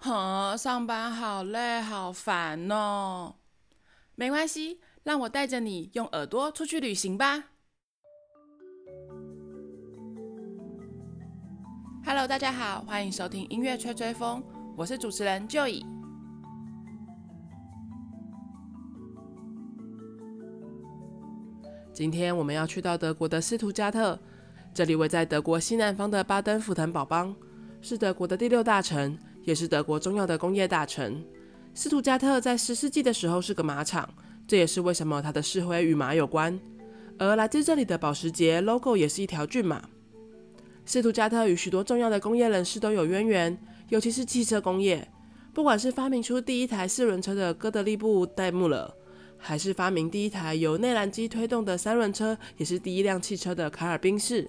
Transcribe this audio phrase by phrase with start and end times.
[0.00, 3.34] 哼，上班好累，好烦哦。
[4.14, 7.44] 没关系，让我带着你用耳朵出去旅行吧。
[12.04, 14.42] Hello，大家好，欢迎收听音乐吹吹风，
[14.76, 15.84] 我是主持人 Joy。
[21.92, 24.16] 今天我们要去到德国的斯图加特，
[24.72, 27.34] 这里位在德国西南方的巴登符腾堡邦，
[27.82, 29.18] 是德国的第六大城。
[29.48, 31.24] 也是德国重要的工业大城。
[31.72, 34.06] 斯图加特在十世纪的时候是个马场，
[34.46, 36.60] 这也是为什么它的市徽与马有关。
[37.16, 39.82] 而来自这里的保时捷 logo 也是一条骏马。
[40.84, 43.58] 斯图加特与许多重要的工业人士都有渊源，
[43.88, 45.08] 尤其是汽车工业。
[45.54, 48.94] 不管是发明出第一台四轮车的哥德利布戴穆勒，
[49.38, 54.46] 还是发明第一台由内燃机推动的三轮车，也是第一辆汽车的卡尔宾士。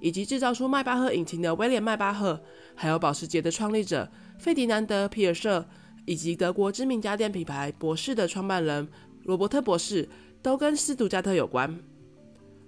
[0.00, 2.40] 以及制造出迈巴赫引擎的威廉·迈巴赫，
[2.76, 4.08] 还有保时捷的创立者
[4.38, 5.66] 费迪南德·皮尔舍，
[6.06, 8.88] 以及德国知名家电品牌博世的创办人
[9.24, 10.08] 罗伯特·博士，
[10.40, 11.78] 都跟斯图加特有关。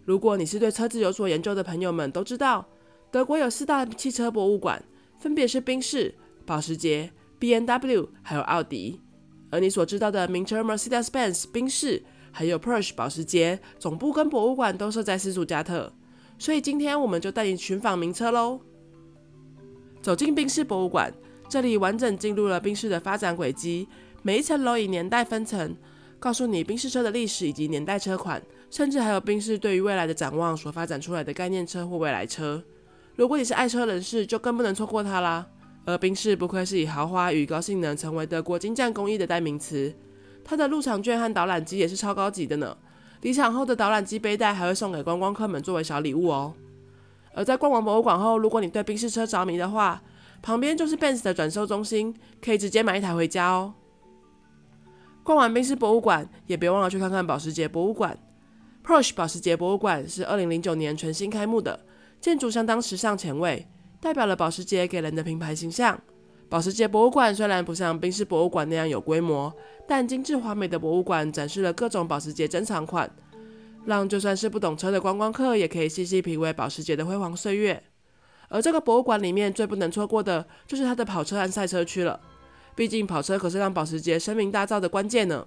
[0.05, 2.67] 如果你是对车子有所研究的朋友们都知道，
[3.11, 4.83] 德国有四大汽车博物馆，
[5.19, 9.01] 分别是宾士、保时捷、BMW，还有奥迪。
[9.51, 15.93] 而你所知道的名车 Mercedes-Benz 宾士，还有 Porsche 保时捷，总部跟博物馆都设在斯图加特。
[16.39, 18.61] 所以今天我们就带你寻访名车喽。
[20.01, 21.13] 走进宾士博物馆，
[21.51, 23.89] 这里完整记录了宾士的发展轨迹，
[24.23, 25.75] 每一层楼以年代分层，
[26.21, 32.63] 告诉你宾士车的历史以及年代车款，甚至还有宾士对于未来的展望所发展出来的概念车或未来车。
[33.17, 35.45] 如果你是爱车人士，就更不能错过它啦。
[35.85, 39.93] 而宾士不愧是以豪华与高性能成为德国精湛工艺的代名词，
[40.45, 42.77] 它的入场券和导览机也是超高级的呢。
[43.23, 46.55] 离场后的导览机背带还会送给观光客们作为小礼物哦。
[47.35, 50.01] 而在逛完博物馆后，如果你对宾士车着迷的话，
[50.43, 53.75] 旁边就是 Benz 的转售中心，可以直接买一台回家哦。
[55.23, 58.19] 逛完宾士博物馆，也别忘了去看看保时捷博物馆。
[58.83, 61.79] Porsche 保时捷博物馆是二零零九年全新开幕的，
[62.21, 63.69] 建筑相当时尚前卫，
[64.01, 66.01] 代表了保时捷给人的品牌形象。
[66.49, 69.55] 保时捷博物馆虽然不像宾士博物馆那样有规模，
[69.87, 73.09] 但精致华美的博物馆展示了各种保时捷珍藏款，
[73.85, 77.81] 让就算是不懂车的观光客也可以细细品味保时捷的辉煌岁月。
[78.51, 82.21] 而这个博物馆里面最不能错过的就是它的跑车和赛车区了，
[82.75, 85.47] 毕竟跑车可是让保时捷声名大噪的关键呢。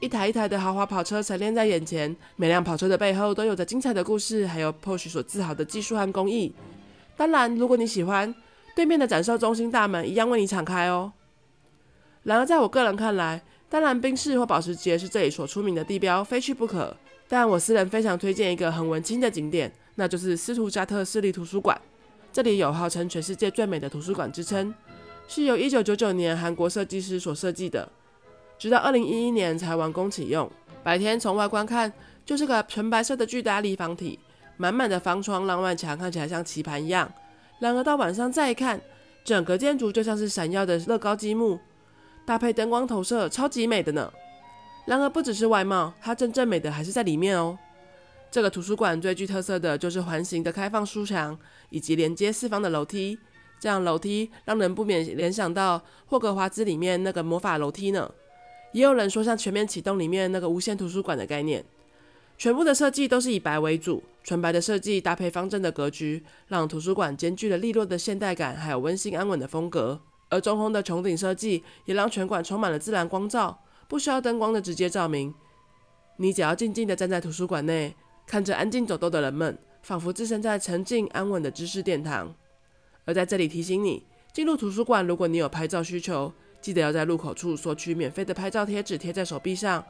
[0.00, 6.52] 一台一台的豪华跑车陈列在眼前，每辆跑车的背后都有着精彩的故事，还有 Porsche 所自豪的技术和工艺。
[7.16, 8.34] 当然，如果你喜欢。
[8.74, 11.10] 对面的展售中心大门一样为你敞开哦。
[12.24, 16.94] 然而，在我个人看来，当然宾士或保时捷是这里所出名的地标，非去不可。
[17.26, 21.80] 但我私人非常推荐一个很文青的景点，那就是斯图加特市立图书馆。
[22.36, 24.74] 这里有号称全世界最美的图书馆之称，
[25.26, 27.88] 是由1999年韩国设计师所设计的，
[28.58, 30.46] 直到2011年才完工启用。
[30.84, 31.90] 白天从外观看，
[32.26, 34.18] 就是个纯白色的巨大立方体，
[34.58, 37.10] 满满的方窗让外墙看起来像棋盘一样。
[37.58, 38.78] 然而到晚上再一看，
[39.24, 41.58] 整个建筑就像是闪耀的乐高积木，
[42.26, 44.12] 搭配灯光投射，超级美的呢。
[44.84, 47.58] 然而不只是外貌，它真正美的还是在里面哦。
[48.36, 51.38] 这个图书馆最具特色的就是环形的开放书墙，
[51.70, 53.18] 以及连接四方的楼梯。
[53.58, 58.12] 这样楼梯让人不免联想到霍格华兹里面那个魔法楼梯呢。
[58.72, 61.64] 也有人说像全面启动里面那个无限图书馆的概念。
[62.36, 69.98] 全部的设计都是以白为主，纯白的设计搭配方正的格局，让图书馆兼具了利落的现代感，还有温馨安稳的风格。
[70.28, 75.34] 而中空的穹顶设计也让全馆充满了自然光照，不需要灯光的直接照明。
[76.18, 82.34] 你只要静静地站在图书馆内，看着安静走动的人们，仿佛置身在沉静安稳的知识殿堂。
[83.04, 89.84] 而在这里提醒你，进入图书馆，如果你有拍照需求，记得要在入口处索取免费的拍照贴纸，贴在手臂上。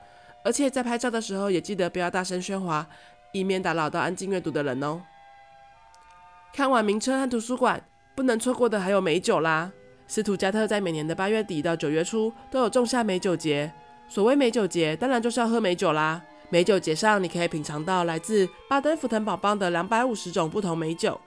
[0.44, 2.86] 而且在拍照的时候，也记得不要大声喧哗，
[3.32, 5.00] 以免打扰到安静阅读的人哦。
[6.52, 7.82] 看完名车和图书馆，
[8.14, 9.72] 不能错过的还有美酒啦。
[10.06, 13.72] 斯图加特在每年的八月底到九月初都有仲夏美酒节。
[14.08, 16.22] 所谓美酒节，当然就是要喝美酒啦。
[16.48, 21.20] 美酒节上，你可以品尝到来自巴登符腾堡邦的两百五十种不同美酒，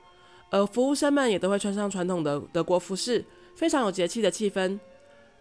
[0.49, 3.25] 而服务生们也都会穿上传统的德国服饰，
[3.55, 4.79] 非常有节气的气氛。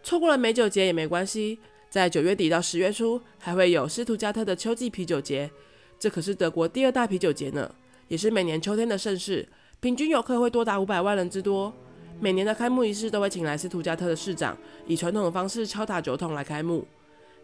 [0.02, 1.58] 错过了美酒节也没关系。
[1.90, 5.50] 在九月底到十月初，还会有斯图加特的秋季啤酒节，
[5.98, 7.74] 这可是德国第二大啤酒节呢，
[8.08, 9.48] 也是每年秋天的盛事，
[9.80, 11.72] 平均游客会多达五百万人之多。
[12.20, 14.54] 每年的开幕仪式都会请来斯图加特的市长，
[14.86, 16.86] 以传统的方式敲打酒桶来开幕。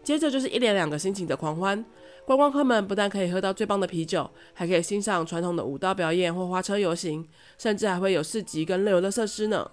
[0.03, 1.83] 接着就是一连两个星期的狂欢，
[2.25, 7.27] 观光客们不但可以喝到最棒的啤酒，还可以欣赏传统的舞蹈表演或花车游行，
[7.57, 9.69] 甚至还会有市集跟乐游的设施呢。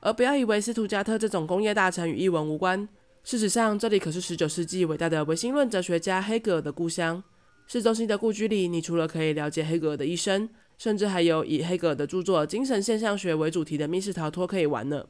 [0.00, 2.88] 而不要以为斯图加特这种工业大城与艺文无关。
[3.22, 7.22] 事实上，这里可是19世纪伟大的唯心论哲学家黑格尔的故乡。
[7.66, 10.48] 市中心的故居里，你除了可以了解黑格尔的一生，
[10.78, 15.06] 甚至还有以黑格尔的著作《精神现象学》为主题的密室逃脱可以玩呢。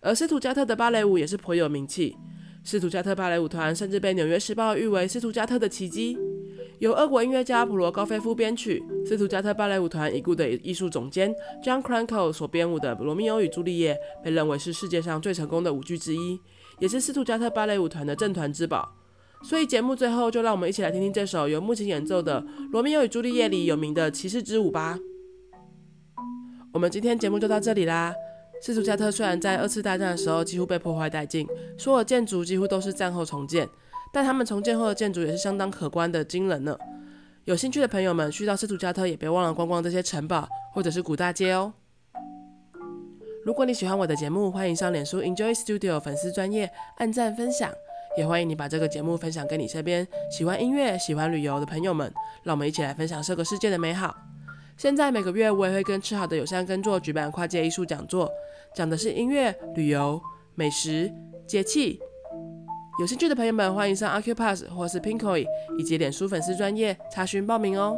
[0.00, 2.16] 而斯图加特的芭蕾舞也是颇有名气，
[2.64, 6.16] 斯图加特芭蕾舞团甚至被《纽约时报》誉为斯图加特的奇迹。
[6.78, 11.32] 由俄国音乐家普罗高菲夫编曲，斯图加特芭蕾舞团已故的艺术总监
[11.62, 13.94] John Cranko 所编舞的《罗密欧与朱丽叶》
[14.24, 16.40] 被认为是世界上最成功的舞剧之一，
[16.80, 18.96] 也是斯图加特芭蕾舞团的镇团之宝。
[19.44, 22.40] 所以节目最后就让我们一起来听听这首由木琴演奏的
[22.72, 24.98] 《罗密欧与朱丽叶》里有名的骑士之舞吧。
[26.72, 28.14] 我们今天节目就到这里啦。
[28.64, 31.44] 斯图加特虽然在二次大战的时候几乎被破坏殆尽，
[31.76, 33.68] 所有建筑几乎都是战后重建。
[34.12, 36.78] 但他们重建后的建筑也是相当可观的惊人呢。
[37.44, 41.72] 有兴趣的朋友们去到斯图加特也别忘了逛逛这些城堡或者是古大街哦。
[43.44, 47.68] 如果你喜欢我的节目，欢迎上脸书 Enjoy Studio 粉丝专页按赞分享，
[48.16, 52.12] 也欢迎你把这个节目分享给你身边喜欢音乐、喜欢旅游的朋友们，
[52.44, 54.14] 让我们一起来分享这个世界的美好。
[54.82, 58.28] 现在每个月我也会跟吃好的友善耕作举办跨界艺术讲座，
[58.74, 60.20] 讲的是音乐、旅游、
[60.56, 61.08] 美食、
[61.46, 62.00] 节气。
[62.98, 65.46] 有兴趣的朋友们，欢迎上 a c u p a s s 或是 Pinkoi
[65.78, 67.96] 以及脸书粉丝专页查询报名哦。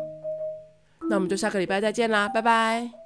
[1.09, 3.04] 那我们就下个礼拜再见啦，拜拜。